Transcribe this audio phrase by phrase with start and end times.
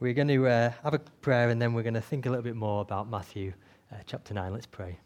[0.00, 2.44] We're going to uh, have a prayer and then we're going to think a little
[2.44, 3.52] bit more about Matthew
[3.92, 4.52] uh, chapter 9.
[4.52, 4.96] Let's pray.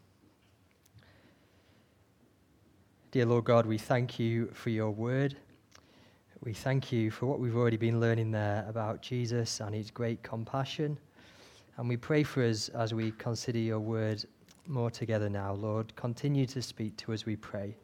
[3.09, 5.35] Dear Lord God, we thank you for your word.
[6.43, 10.21] We thank you for what we've already been learning there about Jesus and his great
[10.21, 10.99] compassion.
[11.77, 14.23] And we pray for us as we consider your word
[14.67, 15.53] more together now.
[15.53, 17.75] Lord, continue to speak to us, we pray.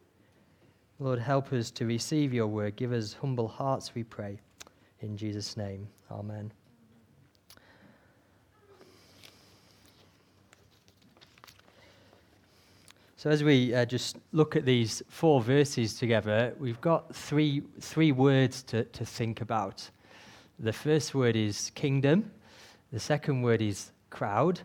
[0.99, 2.75] Lord, help us to receive your word.
[2.75, 4.39] Give us humble hearts, we pray.
[4.99, 6.51] In Jesus' name, amen.
[13.19, 18.13] So, as we uh, just look at these four verses together, we've got three, three
[18.13, 19.89] words to, to think about.
[20.57, 22.31] The first word is kingdom,
[22.93, 24.61] the second word is crowd,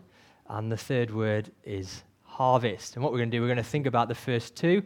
[0.47, 2.95] and the third word is harvest.
[2.95, 4.81] And what we're going to do, we're going to think about the first two,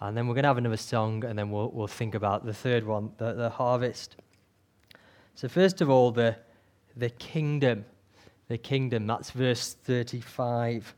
[0.00, 2.52] and then we're going to have another song, and then we'll, we'll think about the
[2.52, 4.16] third one, the, the harvest.
[5.34, 6.36] So, first of all, the,
[6.94, 7.86] the kingdom.
[8.48, 10.94] The kingdom, that's verse 35.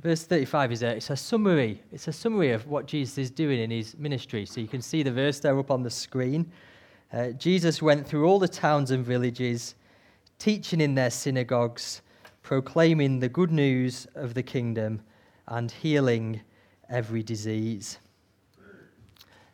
[0.00, 1.82] Verse 35 is a, it's a summary.
[1.92, 4.46] It's a summary of what Jesus is doing in his ministry.
[4.46, 6.50] So you can see the verse there up on the screen.
[7.12, 9.74] Uh, Jesus went through all the towns and villages,
[10.38, 12.02] teaching in their synagogues,
[12.42, 15.00] proclaiming the good news of the kingdom,
[15.48, 16.40] and healing
[16.90, 17.98] every disease.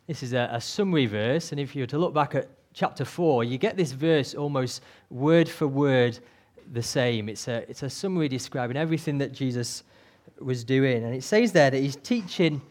[0.07, 3.05] This is a, a summary verse, and if you were to look back at chapter
[3.05, 6.19] 4, you get this verse almost word for word
[6.73, 7.29] the same.
[7.29, 9.83] It's a, it's a summary describing everything that Jesus
[10.39, 11.03] was doing.
[11.03, 12.61] And it says there that he's teaching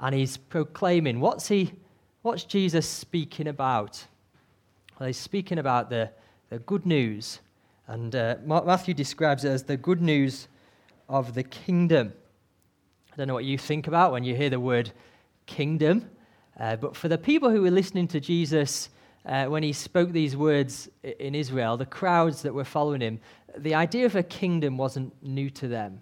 [0.00, 1.20] and he's proclaiming.
[1.20, 1.72] What's he?
[2.22, 4.04] What's Jesus speaking about?
[4.98, 6.10] Well, he's speaking about the,
[6.50, 7.40] the good news.
[7.86, 10.48] And uh, Matthew describes it as the good news
[11.08, 12.12] of the kingdom.
[13.12, 14.90] I don't know what you think about when you hear the word
[15.46, 16.08] kingdom,
[16.58, 18.88] uh, but for the people who were listening to Jesus
[19.26, 23.20] uh, when he spoke these words in Israel, the crowds that were following him,
[23.56, 26.00] the idea of a kingdom wasn't new to them.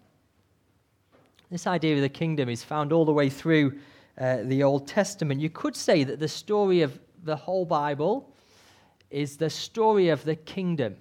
[1.52, 3.78] This idea of the kingdom is found all the way through
[4.18, 5.38] uh, the Old Testament.
[5.38, 8.34] You could say that the story of the whole Bible
[9.10, 10.96] is the story of the kingdom.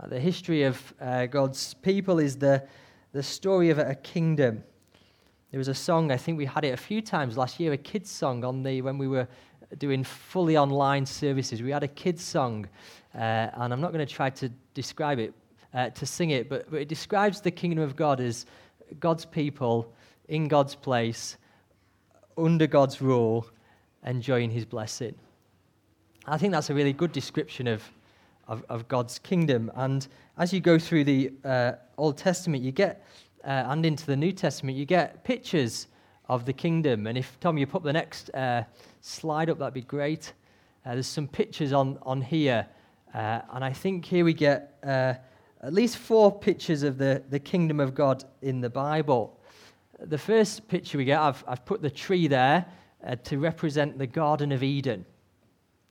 [0.00, 2.66] Uh, the history of uh, God's people is the,
[3.12, 4.64] the story of a kingdom.
[5.50, 7.76] There was a song, I think we had it a few times last year, a
[7.76, 9.28] kids' song on the when we were
[9.76, 11.62] doing fully online services.
[11.62, 12.66] We had a kids' song,
[13.14, 15.34] uh, and I'm not going to try to describe it,
[15.74, 18.46] uh, to sing it, but, but it describes the kingdom of God as
[18.98, 19.92] God's people
[20.28, 21.36] in God's place,
[22.36, 23.46] under God's rule,
[24.06, 25.14] enjoying his blessing.
[26.26, 27.82] I think that's a really good description of,
[28.46, 29.70] of, of God's kingdom.
[29.74, 30.06] And
[30.38, 33.04] as you go through the uh, Old Testament, you get,
[33.44, 35.88] uh, and into the New Testament, you get pictures
[36.28, 37.06] of the kingdom.
[37.06, 38.64] And if, Tom, you put the next uh,
[39.00, 40.32] slide up, that'd be great.
[40.86, 42.66] Uh, there's some pictures on, on here.
[43.12, 45.14] Uh, and I think here we get uh,
[45.62, 49.38] at least four pictures of the, the kingdom of God in the Bible.
[49.98, 52.64] The first picture we get, I've, I've put the tree there
[53.06, 55.04] uh, to represent the Garden of Eden.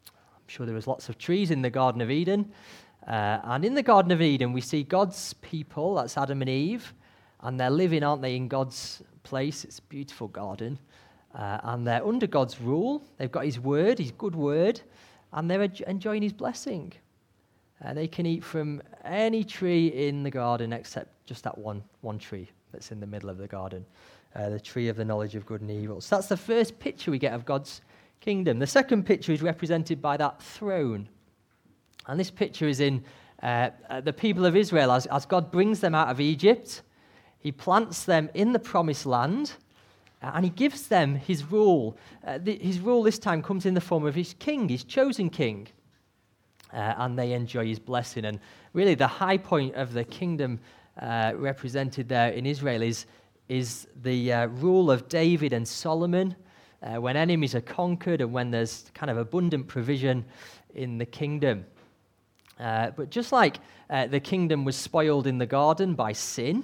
[0.08, 2.52] I'm sure there was lots of trees in the Garden of Eden.
[3.08, 6.94] Uh, and in the Garden of Eden, we see God's people, that's Adam and Eve,
[7.42, 9.64] and they're living, aren't they, in God's place.
[9.64, 10.80] It's a beautiful garden.
[11.36, 13.04] Uh, and they're under God's rule.
[13.18, 14.82] They've got His word, His good word,
[15.32, 16.94] and they're enjoying His blessing.
[17.84, 22.20] Uh, they can eat from any tree in the garden except just that one, one
[22.20, 23.86] tree that's in the middle of the garden,
[24.36, 26.02] uh, the tree of the knowledge of good and evil.
[26.02, 27.82] So that's the first picture we get of God's
[28.20, 28.60] kingdom.
[28.60, 31.08] The second picture is represented by that throne.
[32.08, 33.04] And this picture is in
[33.42, 36.82] uh, uh the people of Israel as, as God brings them out of Egypt.
[37.40, 39.54] He plants them in the promised land.
[40.22, 41.98] Uh, and he gives them his rule.
[42.28, 45.30] Uh, the, his rule this time comes in the form of his king, his chosen
[45.30, 45.70] king
[46.74, 48.26] uh, and they enjoy his blessing.
[48.26, 48.40] And
[48.74, 50.60] really, the high point of the kingdom
[51.02, 53.06] uh, represented there in Israel is,
[53.48, 56.36] is the uh, rule of David and Solomon.
[56.82, 60.24] Uh, when enemies are conquered and when there's kind of abundant provision
[60.76, 61.66] in the kingdom.
[62.58, 63.58] Uh, but just like
[63.90, 66.64] uh, the kingdom was spoiled in the garden by sin,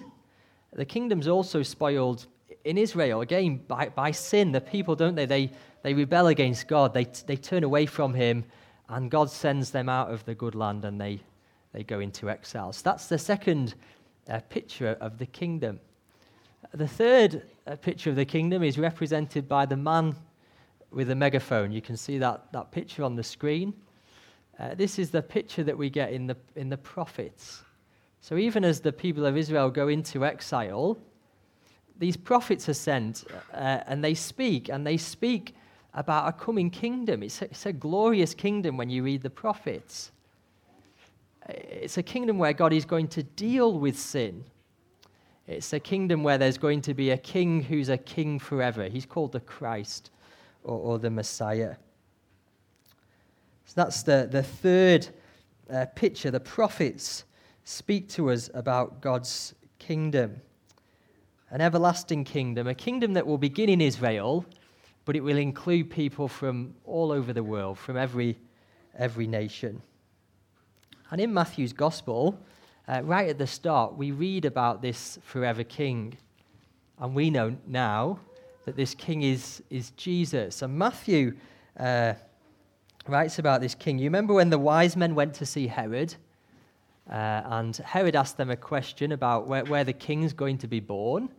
[0.74, 2.28] the kingdom's also spoiled
[2.63, 4.51] in Israel, again, by, by sin.
[4.51, 5.25] The people, don't they?
[5.25, 5.51] They,
[5.84, 8.46] they rebel against God, they, they turn away from Him
[8.90, 11.20] and God sends them out of the good land and they,
[11.74, 12.72] they go into exile.
[12.74, 13.76] So that's the second
[14.30, 15.80] uh, picture of the kingdom.
[16.74, 20.16] The third uh, picture of the kingdom is represented by the man
[20.92, 21.72] with the megaphone.
[21.72, 23.74] You can see that, that picture on the screen.
[24.60, 27.64] Uh, this is the picture that we get in the, in the prophets.
[28.22, 30.98] So even as the people of Israel go into exile,
[31.98, 35.56] these prophets are sent uh, and they speak, and they speak
[35.96, 37.24] about a coming kingdom.
[37.24, 40.12] It's a, it's a glorious kingdom when you read the prophets.
[41.50, 44.44] It's a kingdom where God is going to deal with sin.
[45.48, 48.88] It's a kingdom where there's going to be a king who's a king forever.
[48.88, 50.12] He's called the Christ
[50.64, 51.76] or, or the Messiah.
[53.66, 55.08] So that's the, the third
[55.72, 56.30] uh, picture.
[56.30, 57.24] The prophets
[57.64, 60.42] speak to us about God's kingdom
[61.52, 64.46] an everlasting kingdom, a kingdom that will begin in Israel,
[65.06, 68.38] but it will include people from all over the world, from every,
[68.98, 69.81] every nation.
[71.12, 72.38] And in Matthew's gospel,
[72.88, 76.18] uh, right at the start, we read about this forever king.
[77.00, 78.19] And we know now
[78.66, 80.62] that this king is, is Jesus.
[80.62, 81.36] And Matthew
[81.80, 82.13] uh,
[83.08, 84.00] writes about this king.
[84.00, 86.16] You remember when the wise men went to see Herod?
[87.10, 90.80] Uh, and Herod asked them a question about where, where the king's going to be
[90.80, 91.30] born,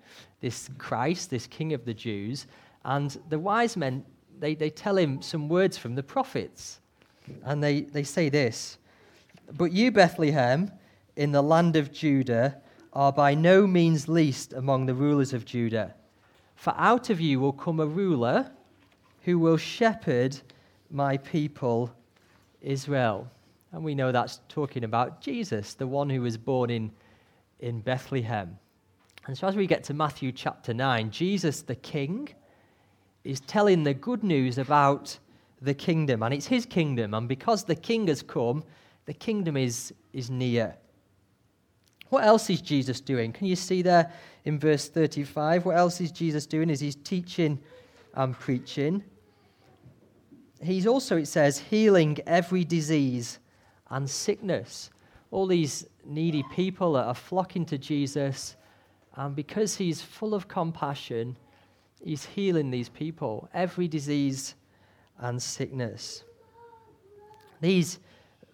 [0.40, 2.46] this Christ, this king of the Jews.
[2.86, 4.04] And the wise men,
[4.38, 6.80] they, they tell him some words from the prophets.
[7.44, 8.78] And they, they say this
[9.52, 10.70] But you, Bethlehem,
[11.16, 12.56] in the land of Judah,
[12.92, 15.94] are by no means least among the rulers of Judah.
[16.54, 18.52] For out of you will come a ruler
[19.24, 20.38] who will shepherd
[20.88, 21.92] my people
[22.60, 23.28] Israel.
[23.72, 26.92] And we know that's talking about Jesus, the one who was born in,
[27.58, 28.56] in Bethlehem.
[29.26, 32.28] And so as we get to Matthew chapter 9, Jesus the King
[33.26, 35.18] is telling the good news about
[35.60, 36.22] the kingdom.
[36.22, 37.14] And it's his kingdom.
[37.14, 38.64] And because the king has come,
[39.06, 40.76] the kingdom is, is near.
[42.08, 43.32] What else is Jesus doing?
[43.32, 44.12] Can you see there
[44.44, 45.64] in verse 35?
[45.64, 46.70] What else is Jesus doing?
[46.70, 47.58] Is he's teaching
[48.14, 49.02] and preaching?
[50.62, 53.38] He's also, it says, healing every disease
[53.90, 54.90] and sickness.
[55.30, 58.56] All these needy people are flocking to Jesus,
[59.16, 61.36] and because he's full of compassion,
[62.06, 64.54] he's healing these people, every disease
[65.18, 66.22] and sickness.
[67.60, 67.98] These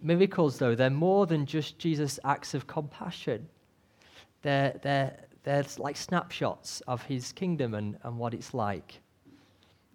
[0.01, 3.47] miracles, though, they're more than just Jesus' acts of compassion.
[4.41, 8.99] They're, they're, they're like snapshots of his kingdom and, and what it's like.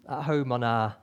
[0.07, 0.95] At home on our,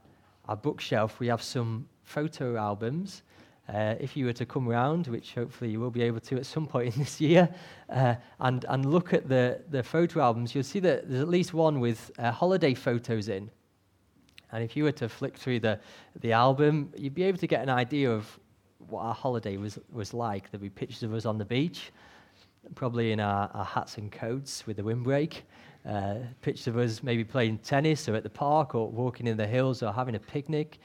[0.49, 3.23] our bookshelf, we have some photo albums
[3.73, 6.47] uh, if you were to come round, which hopefully you will be able to at
[6.47, 7.49] some point in this year,
[7.91, 11.53] uh, and, and look at the, the photo albums, you'll see that there's at least
[11.53, 13.51] one with uh, holiday photos in.
[14.53, 15.81] And if you were to flick through the,
[16.21, 18.39] the album, you'd be able to get an idea of
[18.89, 20.51] what our holiday was, was like.
[20.51, 21.93] There'd be pictures of us on the beach,
[22.77, 25.43] probably in our, our hats and coats with the windbreak.
[25.85, 29.47] Uh, pictures of us maybe playing tennis or at the park or walking in the
[29.47, 30.79] hills or having a picnic.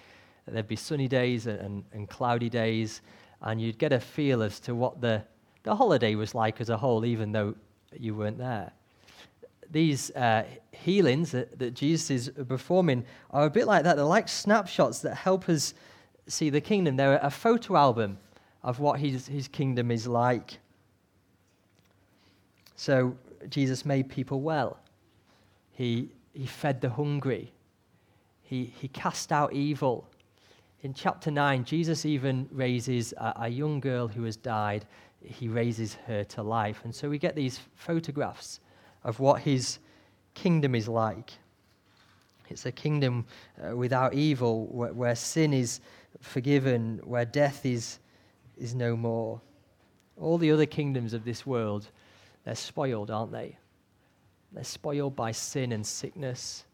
[0.52, 3.02] There'd be sunny days and, and cloudy days,
[3.42, 5.24] and you'd get a feel as to what the,
[5.64, 7.56] the holiday was like as a whole, even though
[7.98, 8.72] you weren't there.
[9.70, 13.96] These uh, healings that, that Jesus is performing are a bit like that.
[13.96, 15.74] They're like snapshots that help us
[16.28, 16.98] see the kingdom.
[16.98, 18.18] They're a photo album
[18.64, 20.60] of what his, his kingdom is like.
[22.76, 23.16] So
[23.50, 24.78] Jesus made people well.
[25.72, 27.52] He, he fed the hungry.
[28.44, 30.08] He, he cast out evil
[30.84, 34.86] in chapter 9, Jesus even raises a, a, young girl who has died,
[35.24, 36.82] he raises her to life.
[36.84, 38.60] And so we get these photographs
[39.04, 39.78] of what his
[40.34, 41.32] kingdom is like.
[42.50, 43.26] It's a kingdom
[43.64, 45.82] uh, without evil, where, where, sin is
[46.20, 48.00] forgiven, where death is,
[48.58, 49.40] is no more.
[50.20, 51.90] All the other kingdoms of this world,
[52.44, 53.56] they're spoiled, aren't they?
[54.52, 56.66] They're spoiled by sin and sickness.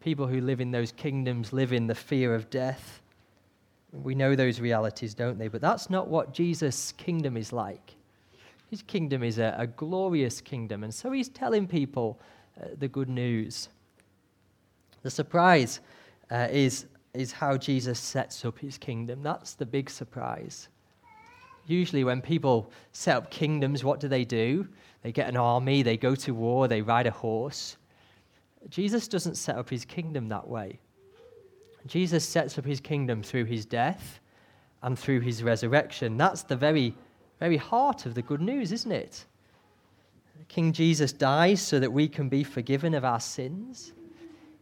[0.00, 3.00] People who live in those kingdoms live in the fear of death.
[3.92, 5.48] We know those realities, don't they?
[5.48, 7.94] But that's not what Jesus' kingdom is like.
[8.70, 12.18] His kingdom is a, a glorious kingdom, and so he's telling people
[12.60, 13.68] uh, the good news.
[15.02, 15.80] The surprise
[16.30, 19.22] uh, is, is how Jesus sets up his kingdom.
[19.22, 20.68] That's the big surprise.
[21.68, 24.66] Usually, when people set up kingdoms, what do they do?
[25.02, 27.76] They get an army, they go to war, they ride a horse.
[28.68, 30.80] Jesus doesn't set up his kingdom that way.
[31.86, 34.20] Jesus sets up his kingdom through his death
[34.82, 36.16] and through his resurrection.
[36.16, 36.94] That's the very,
[37.40, 39.24] very heart of the good news, isn't it?
[40.48, 43.92] King Jesus dies so that we can be forgiven of our sins.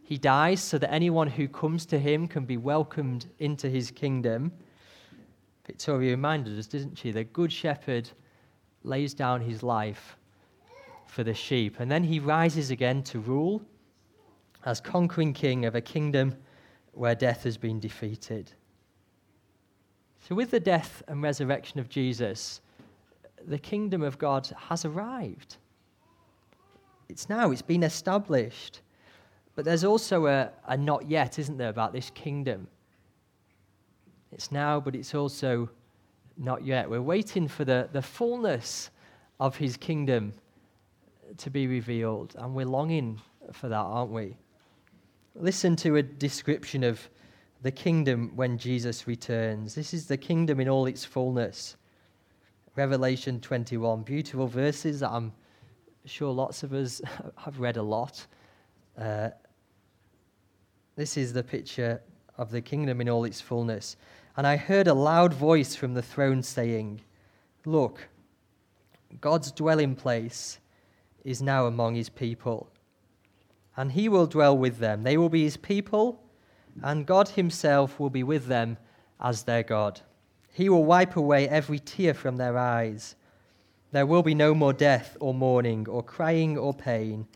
[0.03, 4.51] He dies so that anyone who comes to him can be welcomed into his kingdom.
[5.65, 7.11] Victoria reminded us, didn't she?
[7.11, 8.09] The good shepherd
[8.83, 10.17] lays down his life
[11.07, 11.79] for the sheep.
[11.79, 13.61] And then he rises again to rule
[14.65, 16.35] as conquering king of a kingdom
[16.95, 18.51] where death has been defeated.
[20.27, 22.61] So, with the death and resurrection of Jesus,
[23.47, 25.57] the kingdom of God has arrived.
[27.09, 28.81] It's now, it's been established.
[29.55, 32.67] But there's also a, a not yet, isn't there, about this kingdom?
[34.31, 35.69] It's now, but it's also
[36.37, 36.89] not yet.
[36.89, 38.89] We're waiting for the, the fullness
[39.39, 40.33] of his kingdom
[41.37, 43.21] to be revealed, and we're longing
[43.53, 44.35] for that, aren't we?
[45.37, 47.09] Listen to a description of
[47.61, 49.75] the kingdom when Jesus returns.
[49.75, 51.75] This is the kingdom in all its fullness.
[52.77, 55.33] Revelation 21, beautiful verses that I'm
[56.05, 57.01] sure lots of us
[57.37, 58.25] have read a lot.
[58.97, 59.31] Uh,
[60.95, 62.01] this is the picture
[62.37, 63.97] of the kingdom in all its fullness.
[64.37, 67.01] And I heard a loud voice from the throne saying,
[67.65, 68.07] Look,
[69.19, 70.59] God's dwelling place
[71.25, 72.69] is now among his people,
[73.77, 75.03] and he will dwell with them.
[75.03, 76.23] They will be his people,
[76.83, 78.77] and God himself will be with them
[79.19, 80.01] as their God.
[80.51, 83.15] He will wipe away every tear from their eyes.
[83.91, 87.27] There will be no more death or mourning or crying or pain,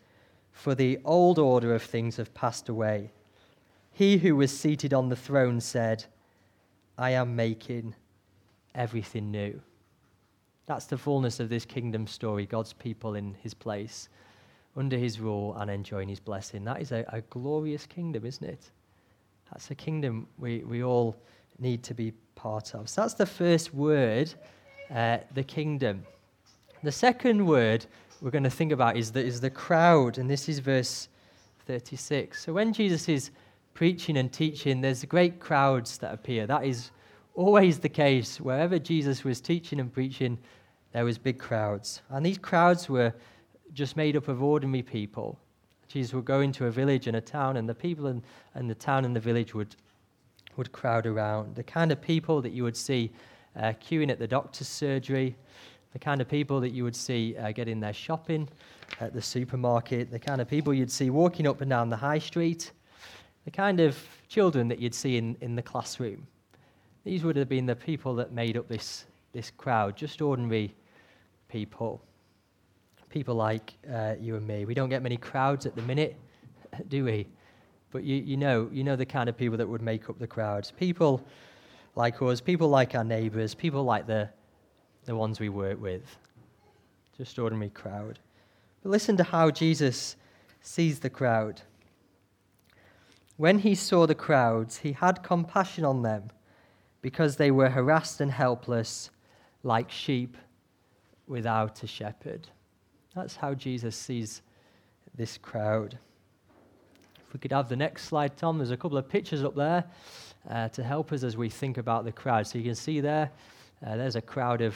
[0.51, 3.11] for the old order of things have passed away.
[3.91, 6.05] He who was seated on the throne said,
[6.97, 7.95] I am making
[8.75, 9.61] everything new.
[10.65, 14.09] That's the fullness of this kingdom story God's people in his place,
[14.79, 16.63] under his rule, and enjoying his blessing.
[16.63, 18.71] That is a, a glorious kingdom, isn't it?
[19.51, 21.15] That's a kingdom we, we all
[21.59, 22.87] need to be part of.
[22.87, 24.33] So that's the first word,
[24.93, 26.05] uh, the kingdom.
[26.81, 27.85] The second word
[28.21, 31.09] we're going to think about is the, is the crowd, and this is verse
[31.65, 32.41] 36.
[32.43, 33.31] So when Jesus is
[33.73, 36.47] preaching and teaching, there's great crowds that appear.
[36.47, 36.91] That is
[37.35, 38.39] always the case.
[38.39, 40.37] Wherever Jesus was teaching and preaching,
[40.93, 42.01] there was big crowds.
[42.09, 43.13] And these crowds were
[43.73, 45.39] just made up of ordinary people.
[45.87, 48.21] Jesus would go into a village and a town, and the people in,
[48.67, 49.75] the town and the village would,
[50.55, 51.55] would crowd around.
[51.55, 53.11] The kind of people that you would see
[53.55, 55.35] uh, queuing at the doctor's surgery,
[55.93, 58.47] the kind of people that you would see uh, getting their shopping
[58.99, 62.19] at the supermarket, the kind of people you'd see walking up and down the high
[62.19, 62.71] street,
[63.45, 63.97] the kind of
[64.27, 66.27] children that you'd see in, in the classroom.
[67.03, 70.75] These would have been the people that made up this, this crowd, just ordinary
[71.47, 72.01] people.
[73.09, 74.65] People like uh, you and me.
[74.65, 76.15] We don't get many crowds at the minute,
[76.89, 77.27] do we?
[77.91, 80.27] But you, you, know, you know the kind of people that would make up the
[80.27, 80.71] crowds.
[80.71, 81.25] People
[81.95, 84.29] like us, people like our neighbours, people like the,
[85.05, 86.03] the ones we work with.
[87.17, 88.19] Just ordinary crowd.
[88.83, 90.15] But listen to how Jesus
[90.61, 91.61] sees the crowd.
[93.37, 96.29] When he saw the crowds, he had compassion on them
[97.01, 99.09] because they were harassed and helpless
[99.63, 100.37] like sheep
[101.27, 102.47] without a shepherd.
[103.15, 104.41] That's how Jesus sees
[105.15, 105.97] this crowd.
[107.27, 109.83] If we could have the next slide, Tom, there's a couple of pictures up there
[110.49, 112.47] uh, to help us as we think about the crowd.
[112.47, 113.29] So you can see there,
[113.85, 114.75] uh, there's a crowd of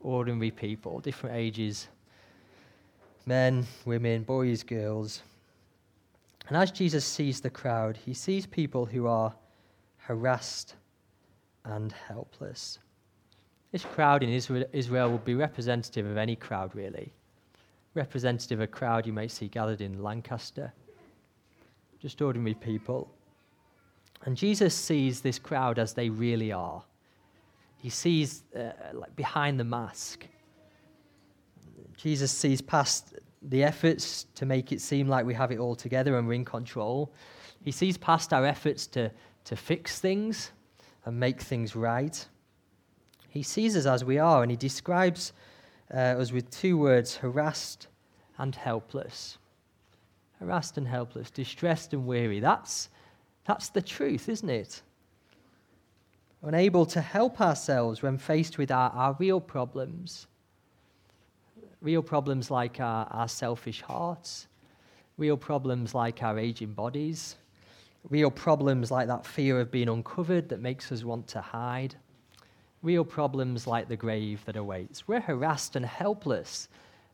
[0.00, 1.88] ordinary people, different ages
[3.26, 5.22] men, women, boys, girls.
[6.48, 9.34] And as Jesus sees the crowd, he sees people who are
[9.98, 10.76] harassed
[11.64, 12.78] and helpless.
[13.72, 17.12] This crowd in Israel would be representative of any crowd, really.
[17.96, 20.72] Representative of a crowd you might see gathered in Lancaster.
[21.98, 23.10] Just ordinary people.
[24.26, 26.84] And Jesus sees this crowd as they really are.
[27.78, 30.26] He sees uh, like behind the mask.
[31.96, 36.18] Jesus sees past the efforts to make it seem like we have it all together
[36.18, 37.12] and we're in control.
[37.62, 39.10] He sees past our efforts to,
[39.44, 40.50] to fix things
[41.06, 42.26] and make things right.
[43.30, 45.32] He sees us as we are and he describes
[45.92, 47.88] uh, us with two words harassed
[48.38, 49.38] and helpless.
[50.40, 52.40] Harassed and helpless, distressed and weary.
[52.40, 52.90] That's,
[53.46, 54.82] that's the truth, isn't it?
[56.42, 60.26] Unable to help ourselves when faced with our, our real problems
[61.86, 64.48] real problems like our, our selfish hearts,
[65.18, 67.36] real problems like our aging bodies,
[68.10, 71.94] real problems like that fear of being uncovered that makes us want to hide,
[72.86, 75.08] real problems like the grave that awaits.
[75.08, 76.68] We're harassed and helpless,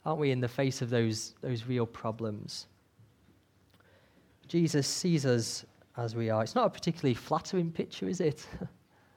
[0.05, 2.67] aren't we, in the face of those, those real problems?
[4.47, 5.65] Jesus sees us
[5.97, 6.43] as we are.
[6.43, 8.47] It's not a particularly flattering picture, is it?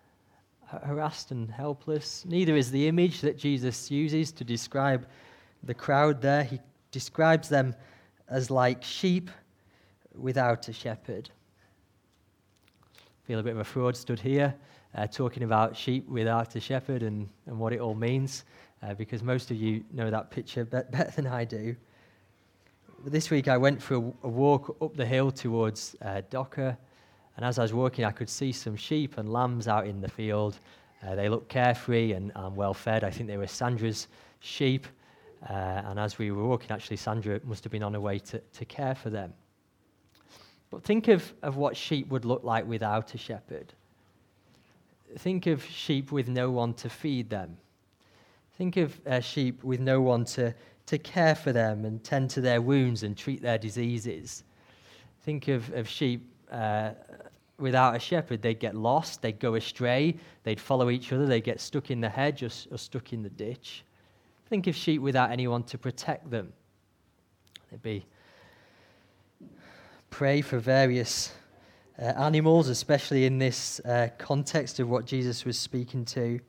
[0.83, 2.23] harassed and helpless.
[2.25, 5.07] Neither is the image that Jesus uses to describe
[5.63, 6.59] the crowd there, he
[6.91, 7.75] describes them
[8.29, 9.29] as like sheep
[10.17, 11.29] without a shepherd.
[13.23, 14.55] Feel a bit of a fraud stood here
[14.95, 18.45] uh, talking about sheep without a shepherd and, and what it all means,
[18.81, 21.75] uh, because most of you know that picture better than I do.
[23.03, 26.77] But this week I went for a, a walk up the hill towards uh, Docker,
[27.35, 30.09] and as I was walking, I could see some sheep and lambs out in the
[30.09, 30.57] field.
[31.05, 33.03] Uh, they looked carefree and, and well fed.
[33.03, 34.07] I think they were Sandra's
[34.39, 34.87] sheep.
[35.47, 35.53] Uh,
[35.85, 38.65] and as we were walking, actually, Sandra must have been on her way to, to
[38.65, 39.33] care for them.
[40.71, 43.73] But think of, of what sheep would look like without a shepherd.
[45.17, 47.57] Think of sheep with no one to feed them.
[48.57, 50.53] Think of uh, sheep with no one to,
[50.85, 54.43] to care for them and tend to their wounds and treat their diseases.
[55.23, 56.91] Think of, of sheep uh,
[57.57, 58.41] without a shepherd.
[58.41, 62.09] They'd get lost, they'd go astray, they'd follow each other, they'd get stuck in the
[62.09, 63.83] hedge or, or stuck in the ditch.
[64.49, 66.53] Think of sheep without anyone to protect them.
[67.71, 68.05] They'd be
[70.09, 71.33] prey for various
[71.99, 76.39] uh, animals, especially in this uh, context of what Jesus was speaking to.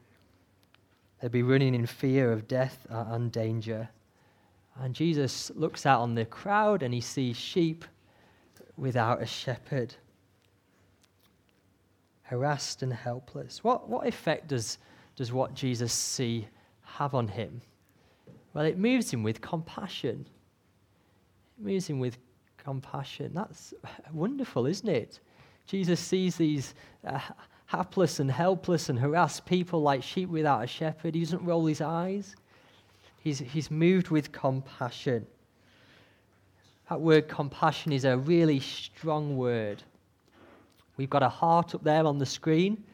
[1.21, 3.89] They'd be running in fear of death and danger.
[4.81, 7.85] And Jesus looks out on the crowd and he sees sheep
[8.77, 9.95] without a shepherd,
[12.23, 13.65] harassed and helpless.
[13.65, 14.79] What, what effect does,
[15.17, 16.47] does what Jesus see
[16.83, 17.63] have on him?
[18.53, 20.27] Well, it moves him with compassion.
[21.59, 22.19] It moves him with
[22.59, 23.33] compassion.
[23.35, 23.73] That's
[24.13, 25.21] wonderful, isn't it?
[25.67, 26.75] Jesus sees these
[27.07, 27.19] uh,
[27.67, 31.15] hapless and helpless and harassed people like sheep without a shepherd.
[31.15, 32.37] He doesn't roll his eyes.
[33.19, 35.27] He's, he's moved with compassion.
[36.89, 39.83] That word compassion is a really strong word.
[40.97, 42.85] We've got a heart up there on the screen,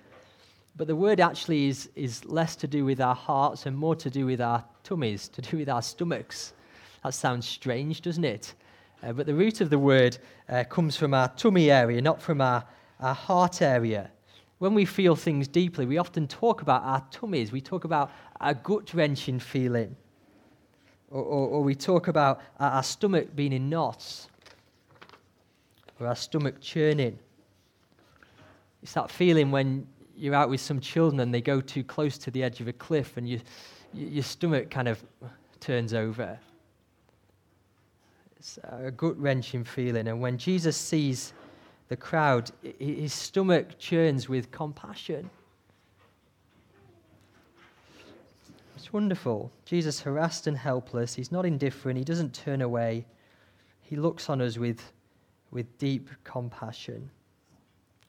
[0.77, 4.09] but the word actually is, is less to do with our hearts and more to
[4.09, 6.55] do with our tummies, to do with our stomachs.
[7.05, 8.55] That sounds strange, doesn't it?
[9.03, 10.19] Uh, but the root of the word
[10.49, 12.65] uh, comes from our tummy area, not from our,
[13.01, 14.11] our heart area.
[14.59, 17.51] When we feel things deeply, we often talk about our tummies.
[17.51, 19.97] We talk about a gut wrenching feeling.
[21.11, 24.29] Or, or, or, we talk about our, stomach being in knots.
[25.99, 27.19] Or our stomach churning.
[28.83, 32.31] It's that feeling when you're out with some children and they go too close to
[32.31, 33.41] the edge of a cliff and you,
[33.93, 35.03] your stomach kind of
[35.61, 36.39] turns over.
[38.43, 40.09] It's a gut wrenching feeling.
[40.09, 41.33] And when Jesus sees
[41.87, 45.31] the crowd, his stomach churns with compassion.
[48.75, 49.53] It's wonderful.
[49.65, 53.07] Jesus, harassed and helpless, he's not indifferent, he doesn't turn away.
[53.81, 54.91] He looks on us with,
[55.53, 57.11] with deep compassion.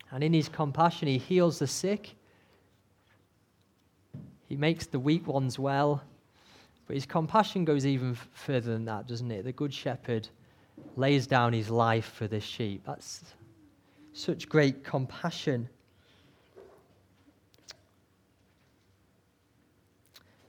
[0.10, 2.16] And in his compassion, he heals the sick,
[4.50, 6.02] he makes the weak ones well.
[6.88, 9.44] But his compassion goes even further than that, doesn't it?
[9.44, 10.28] The Good Shepherd
[10.96, 12.84] lays down his life for the sheep.
[12.86, 13.22] That's
[14.14, 15.70] such great compassion.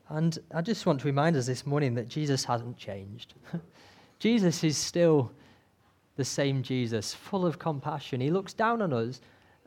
[0.08, 3.34] And I just want to remind us this morning that Jesus hasn't changed.
[4.18, 5.32] Jesus is still
[6.16, 8.20] the same Jesus, full of compassion.
[8.20, 9.20] He looks down on us,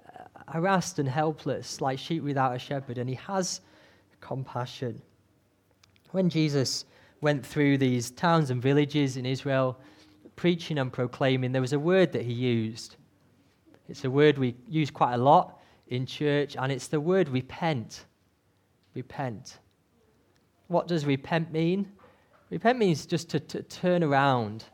[0.07, 3.61] uh, harassed and helpless, like sheep without a shepherd, and he has
[4.21, 5.01] compassion.
[6.11, 6.85] When Jesus
[7.21, 9.77] went through these towns and villages in Israel,
[10.35, 12.95] preaching and proclaiming, there was a word that he used.
[13.89, 18.05] It's a word we use quite a lot in church, and it's the word repent.
[18.93, 19.59] Repent.
[20.67, 21.91] What does repent mean?
[22.49, 24.65] Repent means just to, to turn around.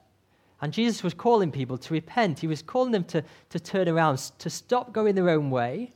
[0.61, 2.39] And Jesus was calling people to repent.
[2.39, 5.93] He was calling them to, to turn around, to stop going their own way,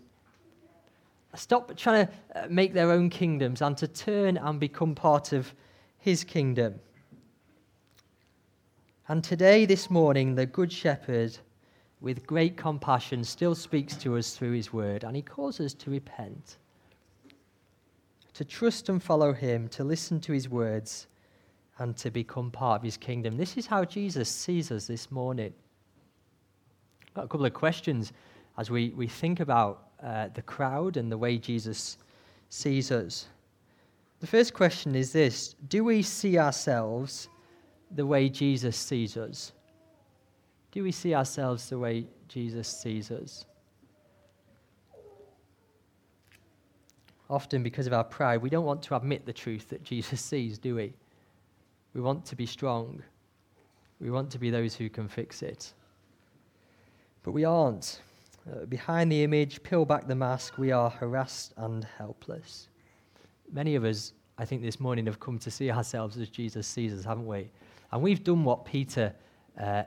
[1.36, 5.54] stop trying to uh, make their own kingdoms, and to turn and become part of
[6.00, 6.80] his kingdom.
[9.08, 11.38] And today, this morning, the Good Shepherd,
[12.02, 15.90] with great compassion, still speaks to us through his word, and he calls us to
[15.90, 16.58] repent,
[18.34, 21.08] to trust and follow him, to listen to his words,
[21.80, 23.38] and to become part of his kingdom.
[23.38, 25.54] This is how Jesus sees us this morning.
[27.08, 28.14] I've got a couple of questions
[28.58, 31.98] as we, we think about uh, the crowd and the way Jesus
[32.50, 33.28] sees us.
[34.20, 37.30] The first question is this Do we see ourselves
[37.92, 39.52] the way Jesus sees us?
[40.72, 43.46] Do we see ourselves the way Jesus sees us?
[47.30, 50.58] Often, because of our pride, we don't want to admit the truth that Jesus sees,
[50.58, 50.94] do we?
[51.94, 53.02] We want to be strong.
[54.00, 55.74] We want to be those who can fix it.
[57.24, 58.02] But we aren't.
[58.50, 62.70] Uh, behind the image, peel back the mask, we are harassed and helpless.
[63.52, 66.94] Many of us, I think, this morning have come to see ourselves as Jesus sees
[66.94, 67.50] us, haven't we?
[67.92, 69.14] And we've done what Peter
[69.60, 69.84] uh,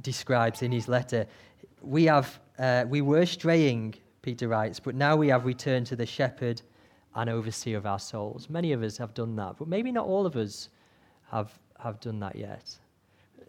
[0.00, 1.26] describes in his letter.
[1.82, 6.06] We, have, uh, we were straying, Peter writes, but now we have returned to the
[6.06, 6.62] shepherd
[7.14, 8.48] and overseer of our souls.
[8.48, 10.70] Many of us have done that, but maybe not all of us
[11.30, 12.74] have, have done that yet.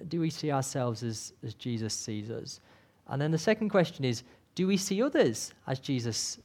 [0.10, 2.60] Do we see ourselves as, as Jesus sees us?
[3.08, 4.24] And then the second question is
[4.60, 6.38] do we see others as Jesus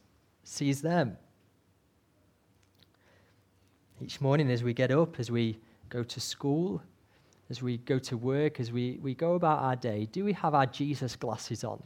[0.44, 1.16] sees them?
[4.00, 6.80] Each morning as we get up, as we go to school,
[7.50, 10.54] as we go to work, as we, we go about our day, do we have
[10.54, 11.82] our Jesus glasses on?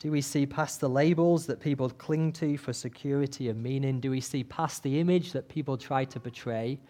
[0.00, 4.00] Do we see past the labels that people cling to for security and meaning?
[4.00, 6.80] Do we see past the image that people try to portray?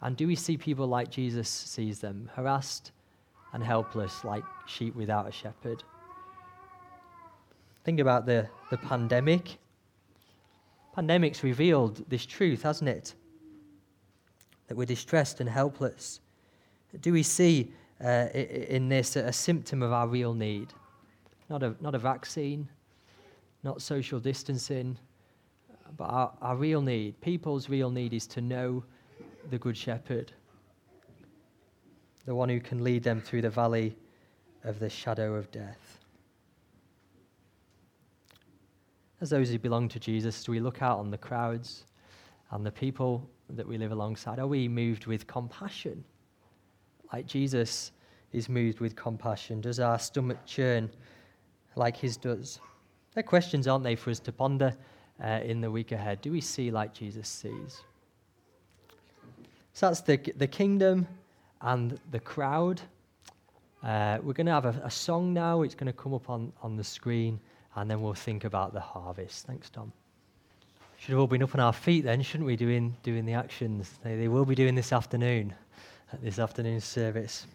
[0.00, 2.92] And do we see people like Jesus sees them, harassed
[3.52, 5.82] and helpless, like sheep without a shepherd?
[7.84, 9.58] Think about the, the pandemic.
[10.94, 13.14] Pandemic's revealed this truth, hasn't it?
[14.68, 16.20] That we're distressed and helpless.
[17.00, 17.72] Do we see
[18.04, 20.68] uh, in this a symptom of our real need?
[21.50, 22.68] Not a, not a vaccine,
[23.64, 24.96] not social distancing,
[25.96, 28.84] but our, our real need, people's real need, is to know
[29.50, 30.32] the Good Shepherd,
[32.26, 33.96] the one who can lead them through the valley
[34.64, 35.98] of the shadow of death.
[39.22, 41.84] As those who belong to Jesus, do we look out on the crowds
[42.50, 44.40] and the people that we live alongside?
[44.40, 46.02] Are we moved with compassion?
[47.12, 47.92] Like Jesus
[48.32, 49.60] is moved with compassion?
[49.60, 50.90] Does our stomach churn
[51.76, 52.58] like his does?
[53.14, 54.74] They're questions, aren't they, for us to ponder
[55.22, 56.20] uh, in the week ahead?
[56.20, 57.80] Do we see like Jesus sees?
[59.72, 61.06] So that's the, the kingdom
[61.60, 62.80] and the crowd.
[63.84, 65.62] Uh, we're going to have a, a, song now.
[65.62, 67.38] It's going to come up on, on the screen,
[67.76, 69.46] and then we'll think about the harvest.
[69.46, 69.92] Thanks, Tom.
[70.98, 73.90] Should have all been up on our feet then, shouldn't we, doing, doing the actions?
[74.04, 75.52] They, they will be doing this afternoon,
[76.12, 77.46] at this afternoon service.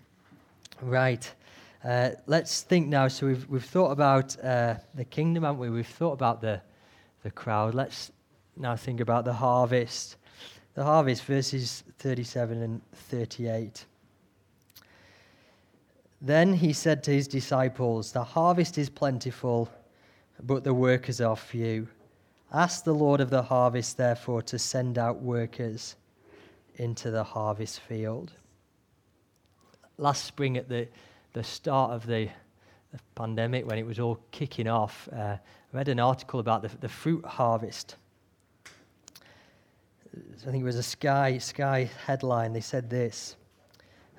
[0.81, 1.31] Right.
[1.83, 3.07] Uh, let's think now.
[3.07, 5.69] So we've, we've thought about uh, the kingdom, haven't we?
[5.69, 6.61] We've thought about the,
[7.23, 7.73] the crowd.
[7.73, 8.11] Let's
[8.57, 10.17] now think about the harvest.
[10.73, 13.85] The harvest, verses 37 and 38.
[16.21, 19.69] Then he said to his disciples, The harvest is plentiful,
[20.43, 21.87] but the workers are few.
[22.53, 25.95] Ask the Lord of the harvest, therefore, to send out workers
[26.75, 28.31] into the harvest field.
[29.97, 30.87] Last spring, at the,
[31.33, 32.29] the start of the,
[32.91, 35.39] the pandemic, when it was all kicking off, uh, I
[35.73, 37.95] read an article about the, the fruit harvest.
[40.15, 42.53] I think it was a Sky, Sky headline.
[42.53, 43.35] They said this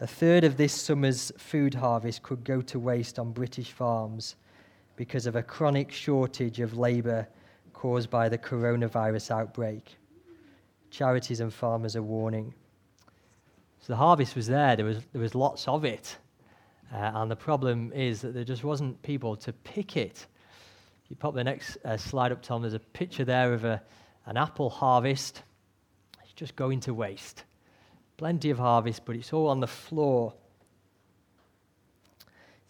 [0.01, 4.37] A third of this summer's food harvest could go to waste on British farms
[4.99, 7.29] because of a chronic shortage of labour
[7.73, 9.97] caused by the coronavirus outbreak.
[10.91, 12.53] Charities and farmers are warning.
[13.79, 16.17] So the harvest was there, there was, there was lots of it.
[16.93, 20.27] Uh, and the problem is that there just wasn't people to pick it.
[21.05, 23.81] If you pop the next uh, slide up, Tom, there's a picture there of a,
[24.27, 25.45] an apple harvest.
[26.25, 27.45] It's just going to waste.
[28.17, 30.35] Plenty of harvest, but it's all on the floor.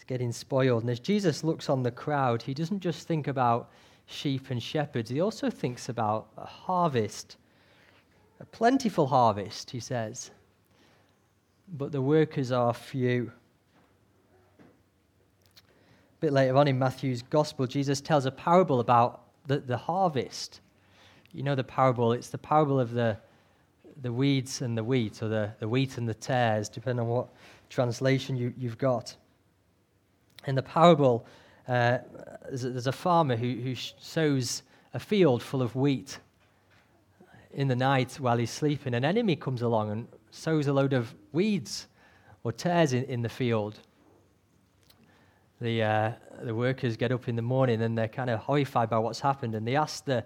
[0.09, 0.83] Getting spoiled.
[0.83, 3.71] And as Jesus looks on the crowd, he doesn't just think about
[4.09, 7.37] sheep and shepherds, he also thinks about a harvest,
[8.41, 10.31] a plentiful harvest, he says.
[11.77, 13.31] But the workers are few.
[14.59, 20.63] A bit later on in Matthew's gospel, Jesus tells a parable about the, the harvest.
[21.33, 23.19] You know the parable, it's the parable of the,
[24.01, 27.29] the weeds and the wheat, or the, the wheat and the tares, depending on what
[27.69, 29.15] translation you, you've got.
[30.49, 31.27] In the parable,
[31.69, 31.99] uh,
[32.49, 34.63] there's, a, there's, a, farmer who, who sows
[34.95, 36.21] a field full of wheat
[37.53, 38.95] in the night while he's sleeping.
[38.95, 41.87] An enemy comes along and sows a load of weeds
[42.45, 43.79] or tares in, in the field.
[45.61, 46.13] The, uh,
[46.45, 49.55] the workers get up in the morning and they're kind of horrified by what's happened
[49.55, 50.25] and they ask the,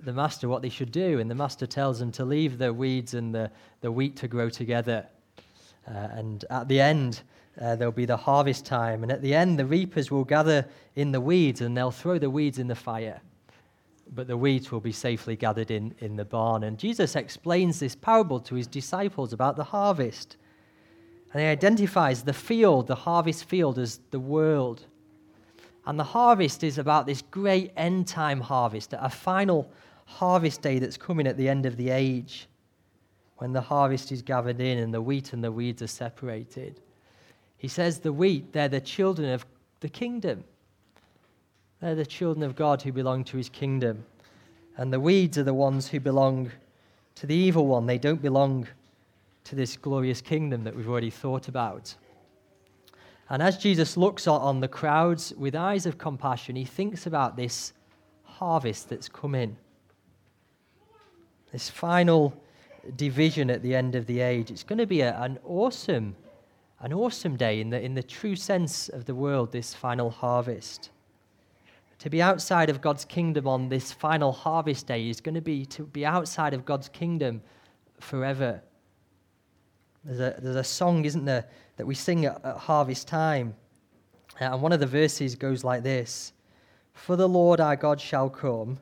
[0.00, 1.20] the master what they should do.
[1.20, 4.50] And the master tells them to leave the weeds and the, the wheat to grow
[4.50, 5.06] together.
[5.86, 7.22] Uh, and at the end,
[7.60, 9.02] uh, there'll be the harvest time.
[9.02, 12.30] And at the end, the reapers will gather in the weeds and they'll throw the
[12.30, 13.20] weeds in the fire.
[14.14, 16.64] But the weeds will be safely gathered in, in the barn.
[16.64, 20.36] And Jesus explains this parable to his disciples about the harvest.
[21.32, 24.86] And he identifies the field, the harvest field, as the world.
[25.86, 29.70] And the harvest is about this great end time harvest, a final
[30.06, 32.46] harvest day that's coming at the end of the age,
[33.38, 36.80] when the harvest is gathered in and the wheat and the weeds are separated.
[37.64, 39.46] He says the wheat, they're the children of
[39.80, 40.44] the kingdom.
[41.80, 44.04] They're the children of God who belong to his kingdom.
[44.76, 46.50] And the weeds are the ones who belong
[47.14, 47.86] to the evil one.
[47.86, 48.68] They don't belong
[49.44, 51.94] to this glorious kingdom that we've already thought about.
[53.30, 57.72] And as Jesus looks on the crowds with eyes of compassion, he thinks about this
[58.24, 59.56] harvest that's come in.
[61.50, 62.38] This final
[62.96, 64.50] division at the end of the age.
[64.50, 66.14] It's going to be a, an awesome
[66.84, 70.90] an awesome day in the, in the true sense of the world, this final harvest.
[72.00, 75.64] To be outside of God's kingdom on this final harvest day is going to be
[75.64, 77.40] to be outside of God's kingdom
[78.00, 78.60] forever.
[80.04, 81.46] There's a, there's a song, isn't there,
[81.78, 83.54] that we sing at, at harvest time.
[84.38, 86.34] Uh, and one of the verses goes like this
[86.92, 88.78] For the Lord our God shall come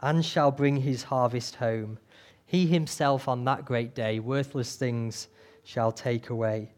[0.00, 1.98] and shall bring his harvest home.
[2.46, 5.28] He himself on that great day worthless things
[5.64, 6.70] shall take away.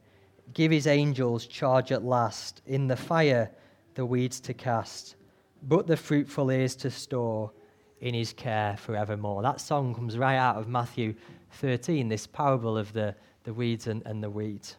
[0.58, 3.48] Give his angels charge at last, in the fire
[3.94, 5.14] the weeds to cast,
[5.62, 7.52] but the fruitful ears to store
[8.00, 9.40] in his care forevermore.
[9.40, 11.14] That song comes right out of Matthew
[11.52, 14.74] 13, this parable of the, the weeds and, and the wheat.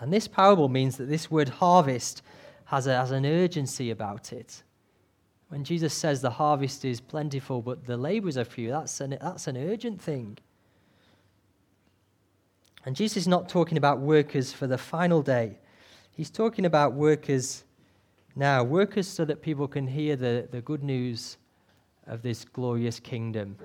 [0.00, 2.22] And this parable means that this word harvest
[2.64, 4.64] has, a, has an urgency about it.
[5.46, 9.46] When Jesus says the harvest is plentiful, but the laborers are few, that's an, that's
[9.46, 10.38] an urgent thing.
[12.84, 15.58] And Jesus is not talking about workers for the final day.
[16.12, 17.64] He's talking about workers
[18.36, 21.38] now, workers so that people can hear the, the good news
[22.06, 23.56] of this glorious kingdom,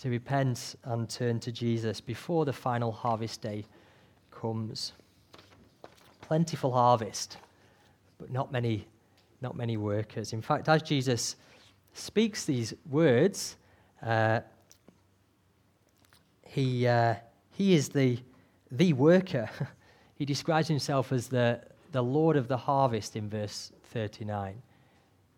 [0.00, 3.64] to repent and turn to Jesus before the final harvest day
[4.30, 4.92] comes.
[6.20, 7.38] Plentiful harvest,
[8.18, 8.86] but not many,
[9.40, 10.32] not many workers.
[10.32, 11.36] In fact, as Jesus
[11.92, 13.56] speaks these words,
[14.02, 14.40] uh,
[16.46, 17.14] he, uh,
[17.50, 18.18] he is the
[18.70, 19.48] the worker.
[20.14, 21.60] he describes himself as the,
[21.92, 24.60] the Lord of the harvest in verse 39.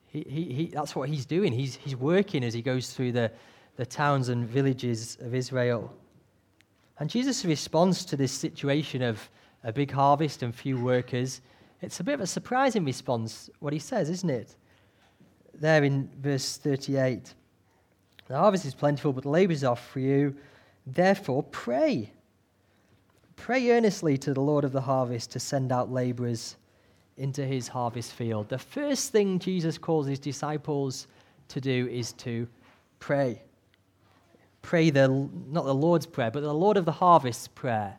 [0.07, 1.53] He, he, he, that's what he's doing.
[1.53, 3.33] He's, he's working as he goes through the,
[3.77, 5.93] the towns and villages of Israel.
[6.99, 9.29] And Jesus responds to this situation of
[9.65, 11.41] a big harvest and few workers.
[11.81, 14.57] It's a bit of a surprising response, what he says, isn't it?
[15.55, 17.35] There in verse 38
[18.29, 20.37] The harvest is plentiful, but the labourers are few.
[20.87, 22.13] Therefore, pray
[23.43, 26.55] Pray earnestly to the Lord of the harvest to send out laborers
[27.17, 28.49] into his harvest field.
[28.49, 31.09] The first thing Jesus calls his disciples
[31.49, 32.47] to do is to
[33.01, 33.43] pray.
[34.63, 35.09] Pray the
[35.49, 37.99] not the Lord's prayer, but the Lord of the harvest prayer.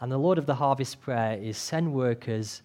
[0.00, 2.62] And the Lord of the harvest prayer is send workers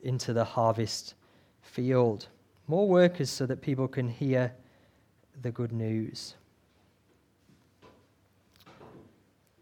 [0.00, 1.16] into the harvest
[1.60, 2.28] field.
[2.66, 4.54] More workers so that people can hear
[5.42, 6.34] the good news.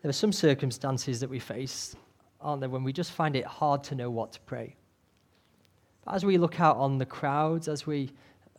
[0.06, 1.96] There are some circumstances that we face,
[2.40, 4.76] aren't there, when we just find it hard to know what to pray.
[6.04, 8.12] But as we look out on the crowds, as we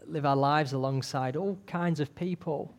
[0.05, 2.75] live our lives alongside all kinds of people,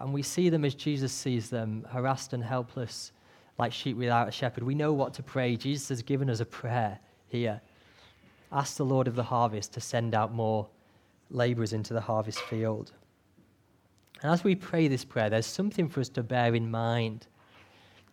[0.00, 3.12] and we see them as Jesus sees them, harassed and helpless,
[3.56, 5.56] like sheep without a shepherd, we know what to pray.
[5.56, 6.98] Jesus has given us a prayer
[7.28, 7.58] here.
[8.52, 10.68] Ask the Lord of the harvest to send out more
[11.30, 12.92] laborers into the harvest field.
[14.20, 17.26] And as we pray this prayer, there's something for us to bear in mind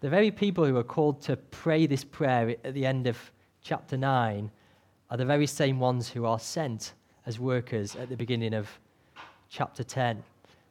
[0.06, 3.18] the very people who are called to pray this prayer at the end of
[3.64, 4.52] chapter 9
[5.10, 6.94] are the very same ones who are sent
[7.26, 8.70] as workers at the beginning of
[9.50, 10.24] chapter 10.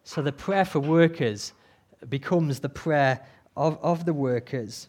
[0.05, 1.53] So the prayer for workers
[2.09, 4.87] becomes the prayer of, of the workers.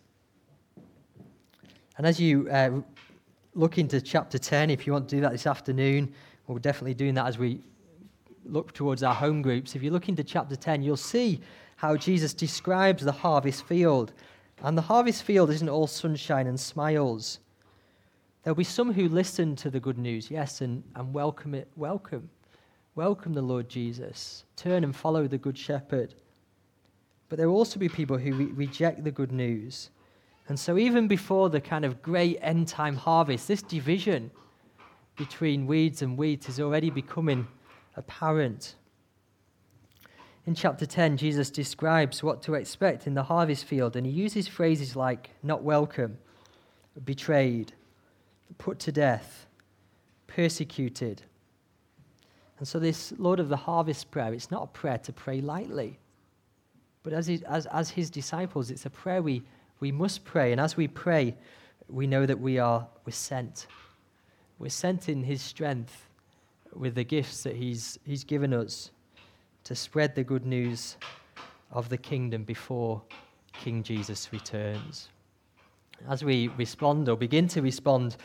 [1.97, 2.81] And as you uh,
[3.55, 6.13] look into chapter 10, if you want to do that this afternoon,
[6.45, 7.61] we're definitely doing that as we
[8.45, 9.75] look towards our home groups.
[9.75, 11.41] If you look into chapter 10, you'll see
[11.77, 14.13] how Jesus describes the harvest field.
[14.63, 17.39] And the harvest field isn't all sunshine and smiles.
[18.43, 21.67] There'll be some who listen to the good news, yes, and, and welcome it.
[21.75, 22.29] Welcome.
[22.95, 24.45] Welcome the Lord Jesus.
[24.55, 26.13] Turn and follow the Good Shepherd.
[27.27, 29.89] But there will also be people who re- reject the good news.
[30.47, 34.29] And so, even before the kind of great end time harvest, this division
[35.17, 37.47] between weeds and wheat is already becoming
[37.95, 38.75] apparent.
[40.45, 44.47] In chapter 10, Jesus describes what to expect in the harvest field, and he uses
[44.47, 46.19] phrases like not welcome,
[47.03, 47.73] betrayed,
[48.59, 49.47] put to death,
[50.27, 51.23] persecuted.
[52.59, 55.97] And so, this Lord of the harvest prayer, it's not a prayer to pray lightly.
[57.01, 59.43] But as, he, as, as his disciples, it's a prayer we,
[59.79, 60.51] we must pray.
[60.51, 61.35] And as we pray,
[61.87, 63.65] we know that we are we're sent.
[64.59, 66.07] We're sent in his strength
[66.71, 68.91] with the gifts that he's, he's given us
[69.65, 70.95] to spread the good news
[71.71, 73.01] of the kingdom before
[73.51, 75.09] King Jesus returns.
[76.07, 78.17] As we respond or begin to respond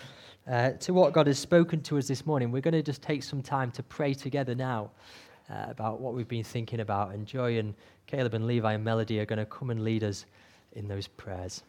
[0.47, 3.23] uh, to what God has spoken to us this morning, we're going to just take
[3.23, 4.91] some time to pray together now
[5.51, 7.15] uh, about what we've been thinking about.
[7.15, 7.75] And Joy and
[8.07, 10.27] Caleb and Levi and Melody are going to come and lead us
[10.73, 11.63] in those prayers.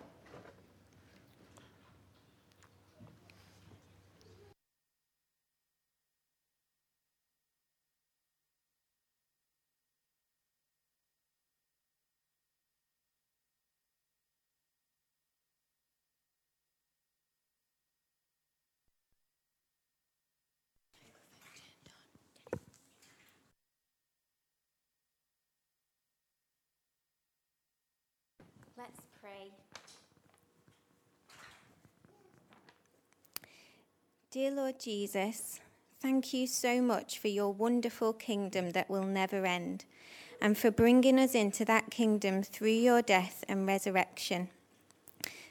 [34.41, 35.59] Dear Lord Jesus,
[35.99, 39.85] thank you so much for your wonderful kingdom that will never end,
[40.41, 44.49] and for bringing us into that kingdom through your death and resurrection.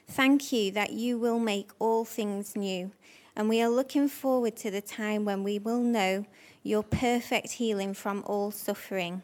[0.09, 2.91] Thank you that you will make all things new,
[3.33, 6.25] and we are looking forward to the time when we will know
[6.61, 9.21] your perfect healing from all suffering.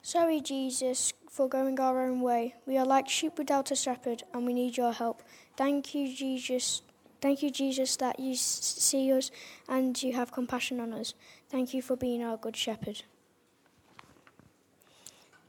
[0.00, 2.54] Sorry, Jesus, for going our own way.
[2.64, 5.22] We are like sheep without a shepherd, and we need your help.
[5.54, 6.80] Thank you, Jesus,
[7.20, 9.30] Thank you, Jesus, that you see us
[9.68, 11.14] and you have compassion on us.
[11.48, 13.02] Thank you for being our good shepherd.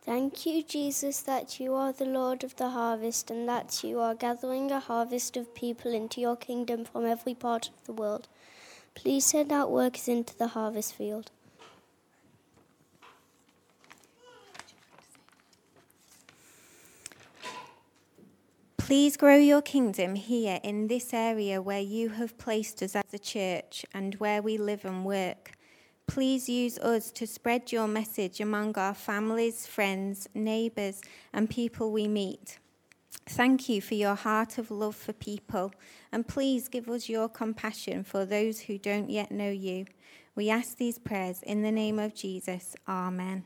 [0.02, 4.16] Thank you, Jesus, that you are the Lord of the harvest and that you are
[4.16, 8.28] gathering a harvest of people into your kingdom from every part of the world.
[8.96, 11.30] Please send out workers into the harvest field.
[18.90, 23.20] Please grow your kingdom here in this area where you have placed us as a
[23.20, 25.52] church and where we live and work.
[26.08, 32.08] Please use us to spread your message among our families, friends, neighbours, and people we
[32.08, 32.58] meet.
[33.28, 35.72] Thank you for your heart of love for people,
[36.12, 39.86] and please give us your compassion for those who don't yet know you.
[40.34, 42.76] We ask these prayers in the name of Jesus.
[42.88, 43.44] Amen.